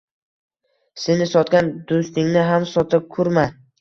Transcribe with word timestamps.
Seni 1.01 1.27
sotgan 1.33 1.69
dustingni 1.91 2.47
ham 2.49 2.67
sota 2.73 3.05
kurma 3.13 3.45